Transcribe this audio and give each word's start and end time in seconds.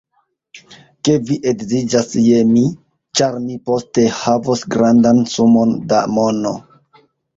Ke 1.07 1.17
vi 1.27 1.35
edziĝas 1.51 2.09
je 2.23 2.39
mi, 2.53 2.63
ĉar 3.21 3.37
mi 3.43 3.59
poste 3.69 4.07
havos 4.23 4.65
grandan 4.77 5.21
sumon 5.35 5.77
da 5.93 6.01
mono. 6.19 6.55